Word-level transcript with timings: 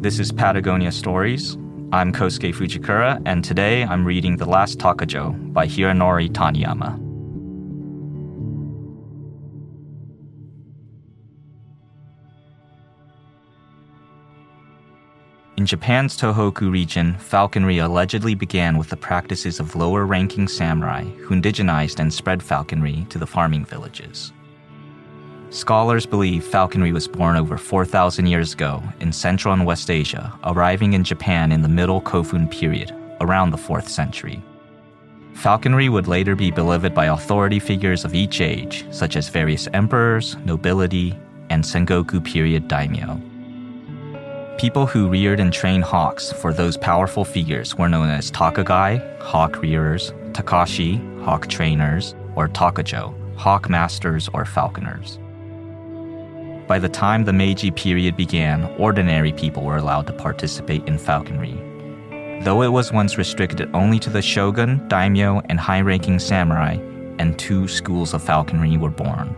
This 0.00 0.20
is 0.20 0.30
Patagonia 0.30 0.92
Stories. 0.92 1.56
I'm 1.90 2.12
Kosuke 2.12 2.54
Fujikura, 2.54 3.20
and 3.26 3.42
today 3.42 3.82
I'm 3.82 4.04
reading 4.04 4.36
The 4.36 4.44
Last 4.44 4.78
Takajo 4.78 5.52
by 5.52 5.66
Hironori 5.66 6.30
Taniyama. 6.30 6.94
In 15.56 15.66
Japan's 15.66 16.16
Tohoku 16.16 16.70
region, 16.70 17.18
falconry 17.18 17.78
allegedly 17.78 18.36
began 18.36 18.78
with 18.78 18.90
the 18.90 18.96
practices 18.96 19.58
of 19.58 19.74
lower 19.74 20.06
ranking 20.06 20.46
samurai 20.46 21.02
who 21.02 21.34
indigenized 21.34 21.98
and 21.98 22.14
spread 22.14 22.40
falconry 22.40 23.04
to 23.10 23.18
the 23.18 23.26
farming 23.26 23.64
villages. 23.64 24.32
Scholars 25.50 26.04
believe 26.04 26.44
falconry 26.44 26.92
was 26.92 27.08
born 27.08 27.34
over 27.34 27.56
4,000 27.56 28.26
years 28.26 28.52
ago 28.52 28.82
in 29.00 29.10
Central 29.10 29.54
and 29.54 29.64
West 29.64 29.90
Asia, 29.90 30.38
arriving 30.44 30.92
in 30.92 31.02
Japan 31.02 31.52
in 31.52 31.62
the 31.62 31.68
Middle 31.68 32.02
Kofun 32.02 32.50
period, 32.50 32.94
around 33.22 33.50
the 33.50 33.56
4th 33.56 33.88
century. 33.88 34.42
Falconry 35.32 35.88
would 35.88 36.06
later 36.06 36.36
be 36.36 36.50
beloved 36.50 36.94
by 36.94 37.06
authority 37.06 37.58
figures 37.58 38.04
of 38.04 38.14
each 38.14 38.42
age, 38.42 38.84
such 38.90 39.16
as 39.16 39.30
various 39.30 39.68
emperors, 39.72 40.36
nobility, 40.44 41.18
and 41.48 41.64
Sengoku 41.64 42.22
period 42.22 42.68
daimyo. 42.68 43.18
People 44.58 44.84
who 44.84 45.08
reared 45.08 45.40
and 45.40 45.52
trained 45.52 45.84
hawks 45.84 46.30
for 46.30 46.52
those 46.52 46.76
powerful 46.76 47.24
figures 47.24 47.74
were 47.74 47.88
known 47.88 48.10
as 48.10 48.30
takagai, 48.30 49.22
hawk 49.22 49.62
rearers, 49.62 50.12
takashi, 50.32 50.98
hawk 51.22 51.46
trainers, 51.46 52.14
or 52.36 52.48
takajo, 52.48 53.14
hawk 53.38 53.70
masters 53.70 54.28
or 54.34 54.44
falconers. 54.44 55.18
By 56.68 56.78
the 56.78 56.88
time 56.88 57.24
the 57.24 57.32
Meiji 57.32 57.70
period 57.70 58.14
began, 58.14 58.64
ordinary 58.76 59.32
people 59.32 59.62
were 59.62 59.78
allowed 59.78 60.06
to 60.08 60.12
participate 60.12 60.86
in 60.86 60.98
falconry. 60.98 61.56
Though 62.42 62.60
it 62.60 62.68
was 62.68 62.92
once 62.92 63.16
restricted 63.16 63.70
only 63.72 63.98
to 64.00 64.10
the 64.10 64.20
shogun, 64.20 64.86
daimyo, 64.86 65.40
and 65.46 65.58
high 65.58 65.80
ranking 65.80 66.18
samurai, 66.18 66.74
and 67.18 67.38
two 67.38 67.68
schools 67.68 68.12
of 68.12 68.22
falconry 68.22 68.76
were 68.76 68.90
born. 68.90 69.28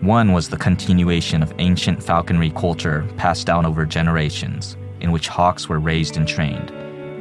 One 0.00 0.32
was 0.32 0.48
the 0.48 0.56
continuation 0.56 1.42
of 1.42 1.52
ancient 1.58 2.02
falconry 2.02 2.50
culture 2.50 3.06
passed 3.18 3.46
down 3.46 3.66
over 3.66 3.84
generations, 3.84 4.78
in 5.00 5.12
which 5.12 5.28
hawks 5.28 5.68
were 5.68 5.80
raised 5.80 6.16
and 6.16 6.26
trained. 6.26 6.72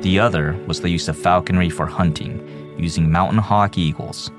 The 0.03 0.19
other 0.19 0.53
was 0.67 0.79
the 0.79 0.89
use 0.89 1.09
of 1.09 1.17
falconry 1.17 1.69
for 1.69 1.85
hunting, 1.85 2.75
using 2.79 3.11
mountain 3.11 3.39
hawk 3.39 3.77
eagles, 3.77 4.31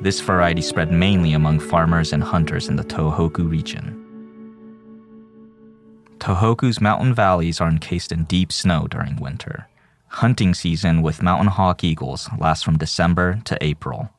this 0.00 0.20
variety 0.20 0.60
spread 0.60 0.92
mainly 0.92 1.32
among 1.32 1.58
farmers 1.58 2.12
and 2.12 2.22
hunters 2.22 2.68
in 2.68 2.76
the 2.76 2.84
Tohoku 2.84 3.48
region. 3.50 4.05
Tohoku's 6.18 6.80
mountain 6.80 7.14
valleys 7.14 7.60
are 7.60 7.68
encased 7.68 8.12
in 8.12 8.24
deep 8.24 8.52
snow 8.52 8.86
during 8.86 9.16
winter. 9.16 9.68
Hunting 10.08 10.54
season 10.54 11.02
with 11.02 11.22
mountain 11.22 11.48
hawk 11.48 11.84
eagles 11.84 12.28
lasts 12.38 12.64
from 12.64 12.78
December 12.78 13.40
to 13.44 13.58
April. 13.60 14.10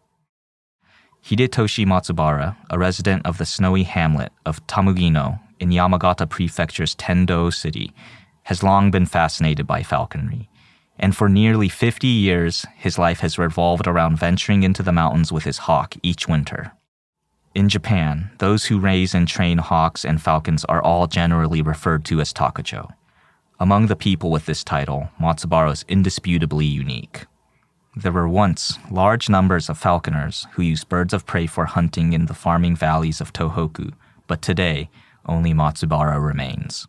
Hidetoshi 1.24 1.86
Matsubara, 1.86 2.56
a 2.70 2.78
resident 2.80 3.26
of 3.26 3.38
the 3.38 3.46
snowy 3.46 3.84
hamlet 3.84 4.32
of 4.46 4.66
Tamugino 4.68 5.40
in 5.60 5.70
Yamagata 5.70 6.28
Prefecture's 6.30 6.96
Tendo 6.96 7.54
city, 7.54 7.94
has 8.44 8.64
long 8.64 8.92
been 8.92 9.06
fascinated 9.06 9.68
by 9.68 9.84
falconry 9.84 10.50
and 11.00 11.16
for 11.16 11.30
nearly 11.30 11.70
50 11.70 12.08
years, 12.08 12.66
his 12.76 12.98
life 12.98 13.20
has 13.20 13.38
revolved 13.38 13.88
around 13.88 14.18
venturing 14.18 14.64
into 14.64 14.84
the 14.84 14.92
mountains 14.92 15.32
with 15.32 15.44
his 15.44 15.60
hawk 15.60 15.96
each 16.02 16.28
winter. 16.28 16.72
In 17.56 17.70
Japan, 17.70 18.32
those 18.38 18.66
who 18.66 18.80
raise 18.80 19.16
and 19.16 19.28
train 19.28 19.58
hawks 19.58 20.06
and 20.06 20.22
falcons 20.22 20.64
are 20.66 20.82
all 20.82 21.08
generally 21.08 21.62
referred 21.62 22.06
to 22.06 22.22
as 22.22 22.34
takajo. 22.34 22.92
Among 23.60 23.88
the 23.88 23.96
people 23.96 24.30
with 24.30 24.46
this 24.46 24.64
title, 24.64 25.10
Matsubara 25.20 25.72
is 25.72 25.86
indisputably 25.88 26.66
unique. 26.66 27.26
There 27.96 28.12
were 28.12 28.30
once 28.30 28.78
large 28.92 29.28
numbers 29.28 29.70
of 29.70 29.80
falconers 29.80 30.46
who 30.52 30.62
used 30.62 30.88
birds 30.88 31.14
of 31.14 31.26
prey 31.26 31.48
for 31.48 31.66
hunting 31.66 32.14
in 32.14 32.28
the 32.28 32.36
farming 32.36 32.76
valleys 32.76 33.20
of 33.20 33.34
Tohoku, 33.34 33.94
but 34.28 34.44
today, 34.44 34.90
only 35.26 35.54
Matsubara 35.54 36.24
remains. 36.24 36.88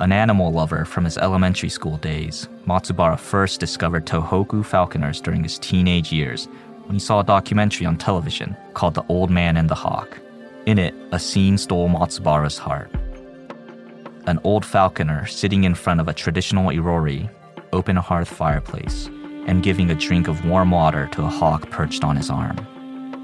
An 0.00 0.10
animal 0.10 0.52
lover 0.52 0.84
from 0.84 1.04
his 1.04 1.16
elementary 1.16 1.68
school 1.68 1.98
days, 1.98 2.48
Matsubara 2.66 3.16
first 3.16 3.60
discovered 3.60 4.06
Tohoku 4.06 4.64
falconers 4.64 5.20
during 5.20 5.44
his 5.44 5.56
teenage 5.56 6.10
years 6.12 6.48
when 6.86 6.94
he 6.94 6.98
saw 6.98 7.20
a 7.20 7.24
documentary 7.24 7.86
on 7.86 7.96
television 7.96 8.56
called 8.74 8.94
The 8.94 9.06
Old 9.08 9.30
Man 9.30 9.56
and 9.56 9.70
the 9.70 9.76
Hawk. 9.76 10.18
In 10.66 10.78
it, 10.78 10.94
a 11.12 11.20
scene 11.20 11.56
stole 11.56 11.88
Matsubara's 11.88 12.58
heart. 12.58 12.90
An 14.26 14.40
old 14.42 14.64
falconer 14.64 15.26
sitting 15.26 15.62
in 15.62 15.76
front 15.76 16.00
of 16.00 16.08
a 16.08 16.12
traditional 16.12 16.70
irori, 16.70 17.30
open 17.72 17.94
hearth 17.94 18.28
fireplace, 18.28 19.08
and 19.46 19.62
giving 19.62 19.92
a 19.92 19.94
drink 19.94 20.26
of 20.26 20.44
warm 20.44 20.72
water 20.72 21.06
to 21.12 21.22
a 21.22 21.28
hawk 21.28 21.70
perched 21.70 22.02
on 22.02 22.16
his 22.16 22.30
arm. 22.30 22.58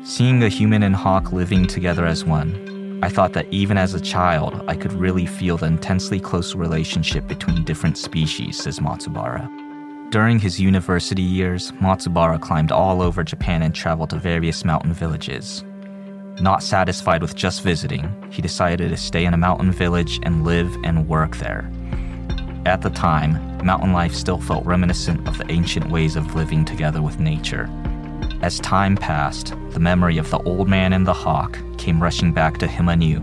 Seeing 0.04 0.40
a 0.44 0.48
human 0.48 0.84
and 0.84 0.94
hawk 0.94 1.32
living 1.32 1.66
together 1.66 2.06
as 2.06 2.24
one, 2.24 2.54
I 3.02 3.08
thought 3.08 3.32
that 3.32 3.46
even 3.50 3.78
as 3.78 3.94
a 3.94 4.00
child, 4.00 4.62
I 4.68 4.76
could 4.76 4.92
really 4.92 5.24
feel 5.24 5.56
the 5.56 5.66
intensely 5.66 6.20
close 6.20 6.54
relationship 6.54 7.26
between 7.26 7.64
different 7.64 7.96
species, 7.96 8.62
says 8.62 8.78
Matsubara. 8.78 9.48
During 10.10 10.38
his 10.38 10.60
university 10.60 11.22
years, 11.22 11.72
Matsubara 11.72 12.38
climbed 12.38 12.72
all 12.72 13.00
over 13.00 13.24
Japan 13.24 13.62
and 13.62 13.74
traveled 13.74 14.10
to 14.10 14.18
various 14.18 14.66
mountain 14.66 14.92
villages. 14.92 15.64
Not 16.42 16.62
satisfied 16.62 17.22
with 17.22 17.34
just 17.34 17.62
visiting, 17.62 18.12
he 18.30 18.42
decided 18.42 18.90
to 18.90 18.96
stay 18.98 19.24
in 19.24 19.32
a 19.32 19.38
mountain 19.38 19.72
village 19.72 20.20
and 20.22 20.44
live 20.44 20.76
and 20.84 21.08
work 21.08 21.36
there. 21.36 21.70
At 22.66 22.82
the 22.82 22.90
time, 22.90 23.64
mountain 23.64 23.94
life 23.94 24.14
still 24.14 24.40
felt 24.40 24.66
reminiscent 24.66 25.26
of 25.26 25.38
the 25.38 25.50
ancient 25.50 25.90
ways 25.90 26.16
of 26.16 26.34
living 26.34 26.66
together 26.66 27.00
with 27.00 27.18
nature. 27.18 27.70
As 28.42 28.58
time 28.58 28.96
passed, 28.96 29.54
the 29.68 29.80
memory 29.80 30.16
of 30.16 30.30
the 30.30 30.38
old 30.44 30.66
man 30.66 30.94
and 30.94 31.06
the 31.06 31.12
hawk 31.12 31.58
came 31.76 32.02
rushing 32.02 32.32
back 32.32 32.56
to 32.58 32.66
him 32.66 32.88
anew, 32.88 33.22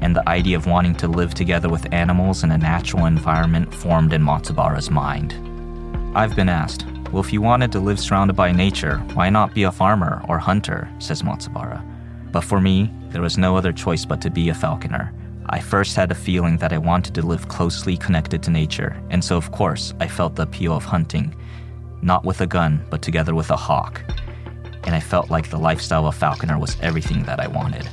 and 0.00 0.16
the 0.16 0.26
idea 0.26 0.56
of 0.56 0.66
wanting 0.66 0.94
to 0.96 1.08
live 1.08 1.34
together 1.34 1.68
with 1.68 1.92
animals 1.92 2.44
in 2.44 2.50
a 2.50 2.56
natural 2.56 3.04
environment 3.04 3.74
formed 3.74 4.14
in 4.14 4.22
Matsubara's 4.22 4.90
mind. 4.90 5.34
I've 6.16 6.34
been 6.34 6.48
asked, 6.48 6.86
well, 7.12 7.22
if 7.22 7.30
you 7.30 7.42
wanted 7.42 7.72
to 7.72 7.78
live 7.78 8.00
surrounded 8.00 8.36
by 8.36 8.52
nature, 8.52 8.96
why 9.12 9.28
not 9.28 9.52
be 9.52 9.64
a 9.64 9.70
farmer 9.70 10.22
or 10.28 10.38
hunter, 10.38 10.88
says 10.98 11.22
Matsubara. 11.22 11.84
But 12.32 12.42
for 12.42 12.58
me, 12.58 12.90
there 13.10 13.22
was 13.22 13.36
no 13.36 13.58
other 13.58 13.72
choice 13.72 14.06
but 14.06 14.22
to 14.22 14.30
be 14.30 14.48
a 14.48 14.54
falconer. 14.54 15.12
I 15.50 15.60
first 15.60 15.94
had 15.94 16.10
a 16.10 16.14
feeling 16.14 16.56
that 16.56 16.72
I 16.72 16.78
wanted 16.78 17.14
to 17.16 17.26
live 17.26 17.48
closely 17.48 17.98
connected 17.98 18.42
to 18.44 18.50
nature, 18.50 18.96
and 19.10 19.22
so 19.22 19.36
of 19.36 19.52
course 19.52 19.92
I 20.00 20.08
felt 20.08 20.36
the 20.36 20.44
appeal 20.44 20.74
of 20.74 20.84
hunting. 20.84 21.34
Not 22.00 22.24
with 22.24 22.40
a 22.40 22.46
gun, 22.46 22.82
but 22.88 23.02
together 23.02 23.34
with 23.34 23.50
a 23.50 23.56
hawk 23.56 24.00
and 24.86 24.94
I 24.94 25.00
felt 25.00 25.30
like 25.30 25.50
the 25.50 25.58
lifestyle 25.58 26.06
of 26.06 26.14
falconer 26.14 26.58
was 26.58 26.76
everything 26.80 27.24
that 27.24 27.40
I 27.40 27.46
wanted. 27.46 27.88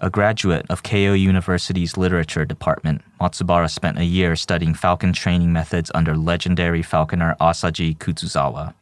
A 0.00 0.10
graduate 0.10 0.66
of 0.68 0.82
Keio 0.82 1.18
University's 1.18 1.96
literature 1.96 2.44
department, 2.44 3.00
Matsubara 3.20 3.70
spent 3.70 3.98
a 3.98 4.04
year 4.04 4.36
studying 4.36 4.74
falcon 4.74 5.14
training 5.14 5.52
methods 5.52 5.90
under 5.94 6.14
legendary 6.14 6.82
falconer 6.82 7.36
Asaji 7.40 7.96
Kutsuzawa. 7.96 8.74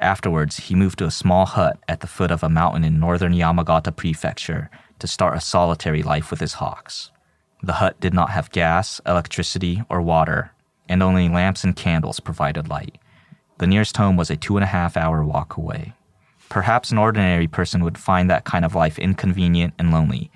Afterwards, 0.00 0.56
he 0.56 0.74
moved 0.74 0.98
to 1.00 1.04
a 1.04 1.10
small 1.10 1.44
hut 1.44 1.78
at 1.88 2.00
the 2.00 2.06
foot 2.06 2.30
of 2.30 2.42
a 2.42 2.48
mountain 2.48 2.84
in 2.84 2.98
northern 2.98 3.34
Yamagata 3.34 3.94
Prefecture 3.94 4.70
to 4.98 5.06
start 5.06 5.36
a 5.36 5.40
solitary 5.40 6.02
life 6.02 6.30
with 6.30 6.40
his 6.40 6.54
hawks. 6.54 7.10
The 7.62 7.74
hut 7.74 8.00
did 8.00 8.14
not 8.14 8.30
have 8.30 8.50
gas, 8.50 9.00
electricity, 9.04 9.82
or 9.90 10.00
water, 10.00 10.52
and 10.88 11.02
only 11.02 11.28
lamps 11.28 11.64
and 11.64 11.76
candles 11.76 12.18
provided 12.18 12.68
light. 12.68 12.98
The 13.62 13.68
nearest 13.68 13.96
home 13.96 14.16
was 14.16 14.28
a 14.28 14.34
two 14.34 14.56
and 14.56 14.64
a 14.64 14.66
half 14.66 14.96
hour 14.96 15.22
walk 15.22 15.56
away. 15.56 15.92
Perhaps 16.48 16.90
an 16.90 16.98
ordinary 16.98 17.46
person 17.46 17.84
would 17.84 17.96
find 17.96 18.28
that 18.28 18.42
kind 18.42 18.64
of 18.64 18.74
life 18.74 18.98
inconvenient 18.98 19.72
and 19.78 19.92
lonely, 19.92 20.32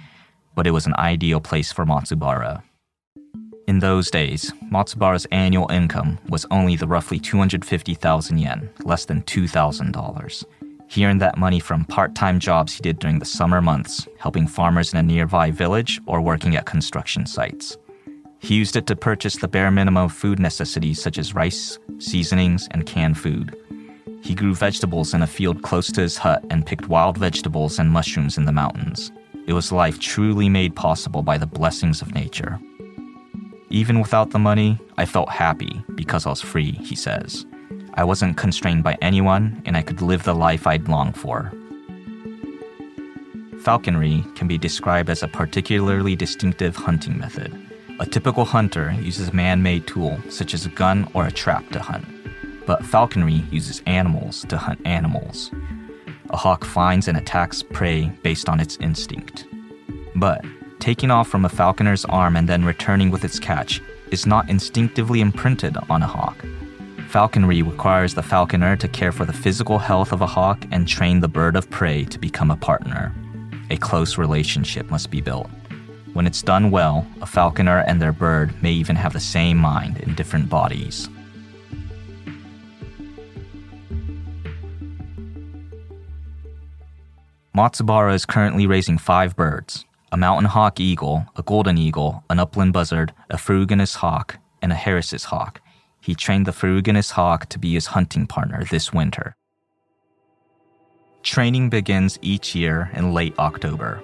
but 0.55 0.65
it 0.65 0.71
was 0.71 0.87
an 0.87 0.95
ideal 0.97 1.41
place 1.41 1.73
for 1.73 1.85
Matsubara. 1.85 2.63
In 3.67 3.81
those 3.81 4.13
days, 4.13 4.53
Matsubara's 4.71 5.27
annual 5.33 5.69
income 5.73 6.21
was 6.29 6.47
only 6.53 6.77
the 6.77 6.87
roughly 6.87 7.19
250,000 7.19 8.39
yen, 8.39 8.71
less 8.85 9.07
than 9.07 9.23
$2,000. 9.23 10.45
He 10.87 11.05
earned 11.05 11.21
that 11.21 11.37
money 11.37 11.59
from 11.59 11.85
part 11.85 12.15
time 12.15 12.39
jobs 12.39 12.75
he 12.75 12.81
did 12.81 13.01
during 13.01 13.19
the 13.19 13.25
summer 13.25 13.61
months, 13.61 14.07
helping 14.21 14.47
farmers 14.47 14.93
in 14.93 15.01
a 15.01 15.03
nearby 15.03 15.51
village 15.51 16.01
or 16.07 16.21
working 16.21 16.55
at 16.55 16.65
construction 16.65 17.27
sites. 17.27 17.77
He 18.39 18.55
used 18.55 18.77
it 18.77 18.87
to 18.87 18.97
purchase 18.97 19.37
the 19.37 19.49
bare 19.49 19.71
minimum 19.71 20.05
of 20.05 20.13
food 20.13 20.39
necessities 20.39 21.03
such 21.03 21.19
as 21.19 21.35
rice, 21.35 21.79
seasonings, 21.99 22.69
and 22.71 22.87
canned 22.87 23.19
food. 23.19 23.57
He 24.23 24.35
grew 24.35 24.55
vegetables 24.55 25.15
in 25.15 25.23
a 25.23 25.27
field 25.27 25.63
close 25.63 25.91
to 25.93 26.01
his 26.01 26.17
hut 26.19 26.45
and 26.51 26.67
picked 26.67 26.89
wild 26.89 27.17
vegetables 27.19 27.79
and 27.79 27.91
mushrooms 27.91 28.39
in 28.39 28.45
the 28.45 28.53
mountains. 28.53 29.13
It 29.47 29.53
was 29.53 29.73
life 29.73 29.99
truly 30.01 30.49
made 30.49 30.75
possible 30.75 31.23
by 31.23 31.39
the 31.39 31.47
blessings 31.47 32.03
of 32.03 32.15
nature. 32.15 32.59
Even 33.71 34.01
without 34.01 34.31
the 34.31 34.39
money, 34.39 34.79
I 34.97 35.07
felt 35.07 35.29
happy 35.29 35.83
because 35.95 36.27
I 36.27 36.31
was 36.31 36.41
free, 36.41 36.73
he 36.73 36.97
says. 36.97 37.47
I 37.95 38.05
wasn't 38.05 38.37
constrained 38.37 38.85
by 38.85 38.97
anyone, 39.01 39.63
and 39.65 39.77
I 39.77 39.83
could 39.83 40.03
live 40.03 40.25
the 40.25 40.35
life 40.35 40.67
I'd 40.67 40.89
longed 40.89 41.17
for. 41.17 41.53
falconry 43.67 44.25
can 44.37 44.47
be 44.47 44.57
described 44.57 45.11
as 45.11 45.25
a 45.25 45.29
particularly 45.29 46.15
distinctive 46.15 46.77
hunting 46.77 47.19
method. 47.19 47.66
A 47.99 48.05
typical 48.05 48.45
hunter 48.45 48.95
uses 49.01 49.29
a 49.29 49.33
man 49.33 49.63
made 49.63 49.87
tool, 49.87 50.21
such 50.29 50.53
as 50.53 50.67
a 50.67 50.71
gun 50.71 51.09
or 51.15 51.27
a 51.27 51.33
trap, 51.33 51.67
to 51.71 51.81
hunt, 51.81 52.05
but 52.67 52.85
falconry 52.85 53.43
uses 53.51 53.83
animals 53.87 54.45
to 54.51 54.59
hunt 54.59 54.81
animals. 54.85 55.51
A 56.29 56.37
hawk 56.37 56.67
finds 56.67 57.09
and 57.09 57.17
attacks 57.17 57.63
prey 57.63 58.13
based 58.23 58.51
on 58.51 58.61
its 58.61 58.77
instinct. 58.83 59.47
But 60.15 60.45
taking 60.79 61.11
off 61.11 61.29
from 61.29 61.47
a 61.47 61.49
falconer's 61.49 62.05
arm 62.05 62.37
and 62.37 62.47
then 62.47 62.67
returning 62.67 63.11
with 63.11 63.25
its 63.25 63.39
catch 63.39 63.81
is 64.11 64.27
not 64.27 64.51
instinctively 64.51 65.23
imprinted 65.23 65.79
on 65.89 66.03
a 66.03 66.07
hawk. 66.07 66.37
Falconry 67.09 67.63
requires 67.63 68.13
the 68.13 68.23
falconer 68.23 68.77
to 68.77 68.89
care 68.89 69.13
for 69.13 69.25
the 69.25 69.33
physical 69.33 69.79
health 69.79 70.13
of 70.13 70.21
a 70.21 70.27
hawk 70.27 70.63
and 70.71 70.87
train 70.87 71.21
the 71.21 71.29
bird 71.29 71.57
of 71.57 71.71
prey 71.71 72.05
to 72.05 72.19
become 72.19 72.51
a 72.51 72.57
partner. 72.57 73.15
A 73.71 73.79
close 73.79 74.19
relationship 74.19 74.91
must 74.91 75.11
be 75.11 75.23
built. 75.23 75.49
When 76.17 76.27
it's 76.27 76.41
done 76.41 76.71
well, 76.71 77.07
a 77.21 77.27
falconer 77.27 77.85
and 77.87 78.01
their 78.01 78.11
bird 78.11 78.63
may 78.63 78.73
even 78.73 78.97
have 78.97 79.13
the 79.13 79.21
same 79.21 79.59
mind 79.59 79.99
in 79.99 80.15
different 80.15 80.49
bodies. 80.49 81.11
Matsubara 87.55 88.15
is 88.15 88.25
currently 88.25 88.67
raising 88.67 88.97
five 88.97 89.37
birds 89.37 89.85
a 90.11 90.17
mountain 90.17 90.47
hawk 90.47 90.81
eagle, 90.81 91.27
a 91.37 91.43
golden 91.43 91.77
eagle, 91.77 92.25
an 92.31 92.39
upland 92.39 92.73
buzzard, 92.73 93.13
a 93.29 93.37
ferruginous 93.37 93.97
hawk, 93.97 94.39
and 94.63 94.73
a 94.73 94.75
Harris's 94.75 95.25
hawk. 95.25 95.61
He 96.01 96.15
trained 96.15 96.47
the 96.47 96.53
ferruginous 96.53 97.11
hawk 97.11 97.45
to 97.51 97.59
be 97.59 97.75
his 97.75 97.89
hunting 97.89 98.27
partner 98.27 98.65
this 98.65 98.91
winter. 98.91 99.37
Training 101.23 101.69
begins 101.69 102.19
each 102.23 102.55
year 102.55 102.91
in 102.95 103.13
late 103.13 103.39
October. 103.39 104.03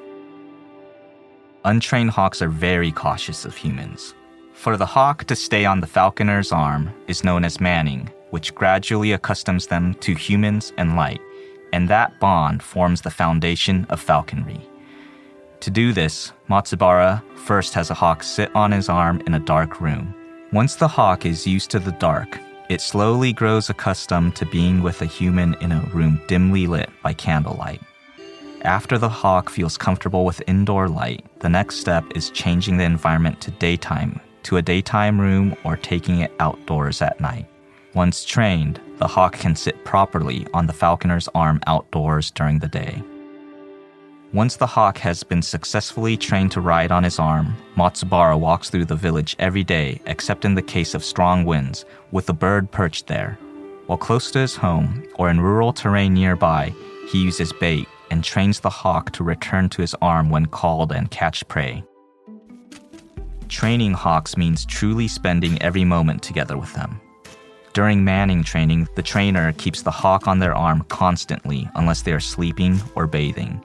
Untrained 1.65 2.11
hawks 2.11 2.43
are 2.43 2.49
very 2.49 2.93
cautious 2.93 3.45
of 3.45 3.57
humans. 3.57 4.15
For 4.53 4.77
the 4.77 4.87
hawk 4.87 5.25
to 5.25 5.37
stay 5.37 5.65
on 5.65 5.81
the 5.81 5.87
falconer's 5.87 6.53
arm 6.53 6.93
is 7.09 7.25
known 7.25 7.45
as 7.45 7.61
manning, 7.61 8.11
which 8.31 8.55
gradually 8.55 9.13
accustoms 9.13 9.67
them 9.69 9.95
to 9.95 10.15
humans 10.15 10.73
and 10.77 10.97
light 10.97 11.21
and 11.73 11.89
that 11.89 12.19
bond 12.21 12.63
forms 12.63 13.01
the 13.01 13.11
foundation 13.11 13.87
of 13.89 14.01
falconry. 14.01 14.61
To 15.61 15.71
do 15.71 15.93
this, 15.93 16.33
Matsubara 16.49 17.23
first 17.37 17.75
has 17.75 17.91
a 17.91 17.95
hawk 17.95 18.23
sit 18.23 18.55
on 18.55 18.73
his 18.73 18.89
arm 18.89 19.23
in 19.27 19.35
a 19.35 19.41
dark 19.41 19.81
room. 19.81 20.15
Once 20.53 20.75
the 20.75 20.89
hawk 20.89 21.25
is 21.25 21.47
used 21.47 21.71
to 21.71 21.79
the 21.79 21.93
dark, 21.93 22.39
it 22.69 22.81
slowly 22.81 23.33
grows 23.33 23.71
accustomed 23.71 24.37
to 24.37 24.47
being 24.47 24.83
with 24.83 25.01
a 25.03 25.07
human 25.07 25.55
in 25.61 25.73
a 25.73 25.81
room 25.95 26.21
dimly 26.27 26.67
lit 26.67 26.91
by 27.03 27.13
candlelight. 27.13 27.81
After 28.63 28.99
the 28.99 29.09
hawk 29.09 29.51
feels 29.51 29.79
comfortable 29.79 30.25
with 30.25 30.43
indoor 30.47 30.89
light, 30.89 31.25
the 31.43 31.49
next 31.49 31.77
step 31.77 32.05
is 32.15 32.31
changing 32.31 32.77
the 32.77 32.85
environment 32.85 33.41
to 33.41 33.51
daytime, 33.51 34.21
to 34.45 34.59
a 34.59 34.63
daytime 34.63 35.21
room, 35.21 35.57
or 35.65 35.77
taking 35.77 36.21
it 36.21 36.33
outdoors 36.39 37.03
at 37.03 37.21
night. 37.21 37.47
Once 37.95 38.25
trained, 38.25 38.81
the 38.99 39.09
hawk 39.09 39.35
can 39.35 39.57
sit 39.57 39.85
properly 39.85 40.47
on 40.55 40.67
the 40.67 40.73
falconer's 40.73 41.29
arm 41.35 41.61
outdoors 41.67 42.31
during 42.31 42.61
the 42.61 42.69
day. 42.69 43.03
Once 44.33 44.55
the 44.55 44.67
hawk 44.67 44.97
has 44.97 45.25
been 45.25 45.43
successfully 45.43 46.17
trained 46.17 46.53
to 46.53 46.61
ride 46.61 46.93
on 46.93 47.03
his 47.03 47.19
arm, 47.19 47.55
Matsubara 47.77 48.39
walks 48.39 48.71
through 48.71 48.85
the 48.85 48.95
village 48.95 49.35
every 49.41 49.65
day 49.65 50.01
except 50.07 50.45
in 50.45 50.55
the 50.55 50.63
case 50.63 50.95
of 50.95 51.05
strong 51.05 51.45
winds, 51.45 51.85
with 52.13 52.27
the 52.27 52.33
bird 52.33 52.71
perched 52.71 53.09
there. 53.09 53.37
While 53.87 53.99
close 53.99 54.31
to 54.31 54.39
his 54.39 54.55
home 54.55 55.05
or 55.17 55.29
in 55.29 55.41
rural 55.41 55.73
terrain 55.73 56.15
nearby, 56.15 56.73
he 57.09 57.23
uses 57.23 57.53
bait 57.53 57.89
and 58.13 58.23
trains 58.23 58.61
the 58.61 58.69
hawk 58.69 59.11
to 59.13 59.25
return 59.25 59.71
to 59.71 59.81
his 59.81 59.97
arm 60.03 60.29
when 60.29 60.45
called 60.45 60.93
and 60.93 61.11
catch 61.11 61.49
prey. 61.49 61.83
Training 63.49 63.95
hawks 63.95 64.37
means 64.37 64.67
truly 64.67 65.09
spending 65.09 65.61
every 65.63 65.85
moment 65.85 66.23
together 66.23 66.59
with 66.59 66.73
them. 66.75 67.01
During 67.73 68.05
manning 68.05 68.45
training, 68.45 68.87
the 68.97 69.03
trainer 69.03 69.53
keeps 69.53 69.81
the 69.81 69.91
hawk 69.91 70.29
on 70.29 70.41
their 70.41 70.55
arm 70.55 70.85
constantly 70.89 71.71
unless 71.75 72.03
they 72.03 72.13
are 72.13 72.21
sleeping 72.21 72.79
or 72.95 73.07
bathing. 73.07 73.65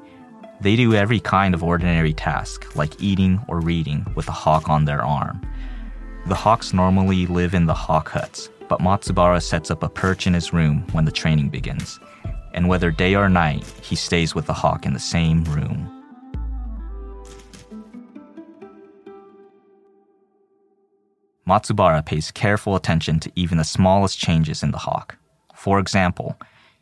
They 0.61 0.77
do 0.77 0.95
every 0.95 1.19
kind 1.19 1.53
of 1.53 1.61
ordinary 1.61 2.13
task, 2.13 2.73
like 2.73 3.01
eating 3.01 3.41
or 3.49 3.59
reading, 3.59 4.05
with 4.15 4.29
a 4.29 4.39
hawk 4.43 4.69
on 4.69 4.85
their 4.85 5.03
arm. 5.03 5.41
The 6.25 6.35
hawks 6.35 6.73
normally 6.73 7.27
live 7.27 7.53
in 7.53 7.65
the 7.65 7.73
hawk 7.73 8.09
huts, 8.09 8.49
but 8.69 8.79
Matsubara 8.79 9.41
sets 9.41 9.71
up 9.71 9.83
a 9.83 9.89
perch 9.89 10.25
in 10.25 10.33
his 10.33 10.53
room 10.53 10.85
when 10.93 11.03
the 11.03 11.11
training 11.11 11.49
begins. 11.49 11.99
And 12.53 12.67
whether 12.67 12.91
day 12.91 13.15
or 13.15 13.29
night, 13.29 13.65
he 13.81 13.95
stays 13.95 14.33
with 14.33 14.45
the 14.45 14.53
hawk 14.53 14.85
in 14.85 14.93
the 14.93 14.99
same 14.99 15.43
room. 15.45 15.93
Matsubara 21.47 22.05
pays 22.05 22.29
careful 22.31 22.75
attention 22.75 23.19
to 23.21 23.31
even 23.35 23.57
the 23.57 23.63
smallest 23.63 24.19
changes 24.19 24.63
in 24.63 24.71
the 24.71 24.79
hawk. 24.79 25.17
For 25.55 25.79
example, 25.79 26.37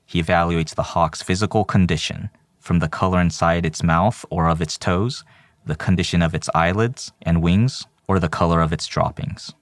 he 0.06 0.22
evaluates 0.22 0.74
the 0.74 0.84
hawk's 0.84 1.22
physical 1.22 1.64
condition, 1.64 2.30
from 2.60 2.80
the 2.80 2.88
color 2.88 3.22
inside 3.22 3.64
its 3.66 3.84
mouth 3.84 4.26
or 4.32 4.50
of 4.50 4.62
its 4.62 4.78
toes, 4.78 5.24
the 5.66 5.76
condition 5.76 6.24
of 6.24 6.34
its 6.34 6.50
eyelids 6.56 7.12
and 7.22 7.44
wings, 7.44 7.86
or 8.08 8.20
the 8.20 8.30
color 8.30 8.60
of 8.60 8.74
its 8.74 8.88
droppings. 8.88 9.54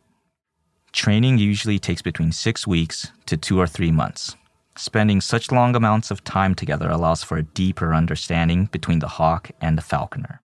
Training 0.93 1.37
usually 1.37 1.79
takes 1.79 2.01
between 2.01 2.31
six 2.31 2.65
weeks 2.65 3.11
to 3.25 3.35
two 3.35 3.59
or 3.59 3.67
three 3.67 3.91
months. 3.91 4.35
Spending 4.75 5.21
such 5.21 5.51
long 5.51 5.75
amounts 5.75 6.09
of 6.09 6.23
time 6.23 6.55
together 6.55 6.89
allows 6.89 7.21
for 7.23 7.37
a 7.37 7.43
deeper 7.43 7.93
understanding 7.93 8.65
between 8.71 8.99
the 8.99 9.07
hawk 9.07 9.51
and 9.61 9.77
the 9.77 9.81
falconer. 9.81 10.41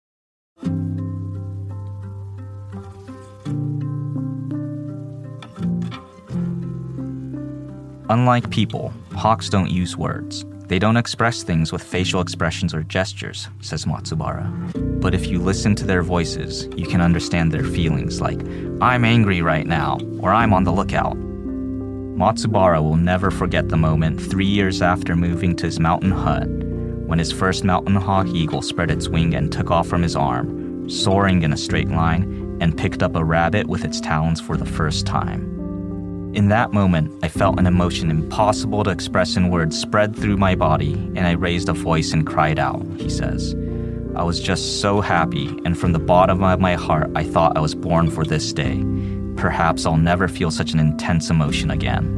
Unlike 8.09 8.49
people, 8.49 8.93
hawks 9.13 9.49
don't 9.49 9.69
use 9.69 9.95
words. 9.97 10.45
They 10.67 10.79
don't 10.79 10.97
express 10.97 11.43
things 11.43 11.71
with 11.71 11.81
facial 11.81 12.19
expressions 12.19 12.73
or 12.73 12.83
gestures, 12.83 13.47
says 13.61 13.85
Matsubara. 13.85 14.99
But 14.99 15.13
if 15.13 15.27
you 15.27 15.39
listen 15.39 15.75
to 15.75 15.85
their 15.85 16.03
voices, 16.03 16.67
you 16.75 16.85
can 16.85 16.99
understand 16.99 17.53
their 17.53 17.63
feelings 17.63 18.19
like, 18.19 18.41
I'm 18.81 19.05
angry 19.05 19.41
right 19.41 19.65
now, 19.65 19.99
or 20.19 20.33
I'm 20.33 20.53
on 20.53 20.65
the 20.65 20.73
lookout. 20.73 21.17
Matsubara 22.17 22.81
will 22.81 22.95
never 22.95 23.29
forget 23.29 23.69
the 23.69 23.77
moment 23.77 24.19
three 24.19 24.45
years 24.45 24.81
after 24.81 25.15
moving 25.15 25.55
to 25.55 25.67
his 25.67 25.79
mountain 25.79 26.09
hut 26.09 26.47
when 27.07 27.19
his 27.19 27.31
first 27.31 27.63
mountain 27.63 27.95
hawk 27.95 28.27
eagle 28.27 28.61
spread 28.61 28.89
its 28.89 29.07
wing 29.07 29.35
and 29.35 29.51
took 29.51 29.69
off 29.69 29.87
from 29.87 30.01
his 30.01 30.15
arm, 30.15 30.89
soaring 30.89 31.43
in 31.43 31.53
a 31.53 31.57
straight 31.57 31.89
line, 31.89 32.57
and 32.59 32.77
picked 32.77 33.03
up 33.03 33.15
a 33.15 33.23
rabbit 33.23 33.67
with 33.67 33.85
its 33.85 34.01
talons 34.01 34.41
for 34.41 34.57
the 34.57 34.65
first 34.65 35.05
time. 35.05 35.43
In 36.33 36.49
that 36.49 36.73
moment, 36.73 37.23
I 37.23 37.29
felt 37.29 37.59
an 37.59 37.67
emotion 37.67 38.11
impossible 38.11 38.83
to 38.83 38.89
express 38.89 39.37
in 39.37 39.49
words 39.49 39.79
spread 39.79 40.15
through 40.15 40.37
my 40.37 40.55
body, 40.55 40.93
and 40.93 41.19
I 41.19 41.31
raised 41.31 41.69
a 41.69 41.73
voice 41.73 42.13
and 42.13 42.27
cried 42.27 42.59
out, 42.59 42.85
he 42.97 43.09
says. 43.09 43.55
I 44.15 44.23
was 44.23 44.41
just 44.41 44.81
so 44.81 44.99
happy, 45.01 45.47
and 45.65 45.77
from 45.77 45.93
the 45.93 45.99
bottom 45.99 46.43
of 46.43 46.59
my 46.59 46.73
heart, 46.73 47.11
I 47.15 47.23
thought 47.23 47.55
I 47.55 47.61
was 47.61 47.75
born 47.75 48.09
for 48.09 48.25
this 48.25 48.51
day. 48.51 48.83
Perhaps 49.37 49.85
I'll 49.85 49.97
never 49.97 50.27
feel 50.27 50.51
such 50.51 50.73
an 50.73 50.79
intense 50.79 51.29
emotion 51.29 51.71
again. 51.71 52.17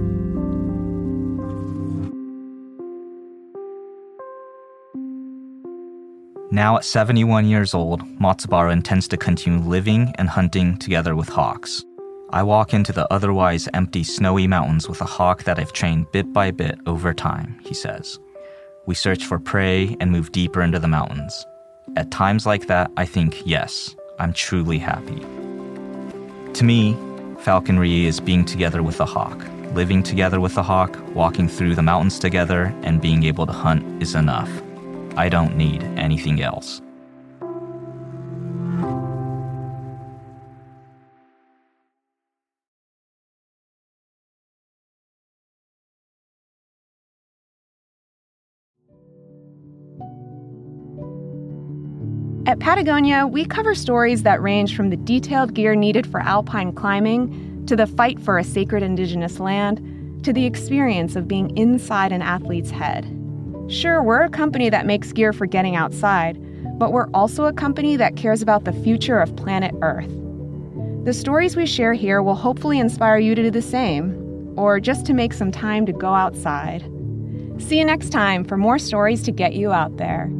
Now 6.51 6.77
at 6.77 6.83
71 6.83 7.45
years 7.45 7.75
old, 7.75 8.01
Matsubara 8.19 8.73
intends 8.73 9.07
to 9.09 9.17
continue 9.17 9.59
living 9.59 10.13
and 10.17 10.27
hunting 10.27 10.77
together 10.77 11.15
with 11.15 11.29
hawks. 11.29 11.85
I 12.31 12.41
walk 12.43 12.73
into 12.73 12.91
the 12.91 13.11
otherwise 13.13 13.67
empty 13.73 14.03
snowy 14.03 14.47
mountains 14.47 14.89
with 14.89 14.99
a 15.01 15.05
hawk 15.05 15.43
that 15.43 15.59
I've 15.59 15.73
trained 15.73 16.11
bit 16.11 16.33
by 16.33 16.51
bit 16.51 16.79
over 16.85 17.13
time, 17.13 17.59
he 17.63 17.73
says. 17.73 18.19
We 18.87 18.95
search 18.95 19.25
for 19.25 19.39
prey 19.39 19.95
and 19.99 20.11
move 20.11 20.31
deeper 20.31 20.61
into 20.61 20.79
the 20.79 20.87
mountains. 20.87 21.45
At 21.95 22.11
times 22.11 22.45
like 22.45 22.67
that, 22.67 22.91
I 22.97 23.05
think, 23.05 23.41
yes, 23.45 23.95
I'm 24.19 24.33
truly 24.33 24.79
happy. 24.79 25.19
To 26.53 26.63
me, 26.63 26.97
falconry 27.39 28.05
is 28.05 28.19
being 28.19 28.43
together 28.43 28.83
with 28.83 28.99
a 28.99 29.05
hawk. 29.05 29.45
Living 29.73 30.03
together 30.03 30.39
with 30.39 30.57
a 30.57 30.63
hawk, 30.63 30.97
walking 31.13 31.47
through 31.47 31.75
the 31.75 31.81
mountains 31.81 32.19
together, 32.19 32.73
and 32.83 33.01
being 33.01 33.23
able 33.23 33.45
to 33.45 33.53
hunt 33.53 34.01
is 34.01 34.15
enough. 34.15 34.49
I 35.15 35.29
don't 35.29 35.55
need 35.55 35.83
anything 35.97 36.41
else. 36.41 36.81
At 52.49 52.57
Patagonia, 52.57 53.27
we 53.27 53.45
cover 53.45 53.75
stories 53.75 54.23
that 54.23 54.41
range 54.41 54.75
from 54.75 54.89
the 54.89 54.97
detailed 54.97 55.53
gear 55.53 55.75
needed 55.75 56.07
for 56.07 56.19
alpine 56.19 56.73
climbing, 56.73 57.63
to 57.67 57.75
the 57.75 57.85
fight 57.85 58.19
for 58.19 58.39
a 58.39 58.43
sacred 58.43 58.81
indigenous 58.81 59.39
land, 59.39 60.23
to 60.23 60.33
the 60.33 60.47
experience 60.47 61.15
of 61.15 61.27
being 61.27 61.55
inside 61.55 62.11
an 62.11 62.23
athlete's 62.23 62.71
head. 62.71 63.05
Sure, 63.67 64.01
we're 64.01 64.23
a 64.23 64.29
company 64.29 64.67
that 64.67 64.87
makes 64.87 65.13
gear 65.13 65.31
for 65.31 65.45
getting 65.45 65.75
outside, 65.75 66.39
but 66.79 66.91
we're 66.91 67.11
also 67.11 67.45
a 67.45 67.53
company 67.53 67.95
that 67.97 68.15
cares 68.15 68.41
about 68.41 68.65
the 68.65 68.73
future 68.73 69.19
of 69.19 69.35
planet 69.35 69.75
Earth. 69.83 70.09
The 71.05 71.13
stories 71.13 71.55
we 71.55 71.67
share 71.67 71.93
here 71.93 72.23
will 72.23 72.33
hopefully 72.33 72.79
inspire 72.79 73.19
you 73.19 73.35
to 73.35 73.43
do 73.43 73.51
the 73.51 73.61
same, 73.61 74.55
or 74.57 74.79
just 74.79 75.05
to 75.05 75.13
make 75.13 75.33
some 75.33 75.51
time 75.51 75.85
to 75.85 75.93
go 75.93 76.15
outside. 76.15 76.81
See 77.59 77.77
you 77.77 77.85
next 77.85 78.09
time 78.09 78.43
for 78.43 78.57
more 78.57 78.79
stories 78.79 79.21
to 79.21 79.31
get 79.31 79.53
you 79.53 79.71
out 79.71 79.97
there. 79.97 80.31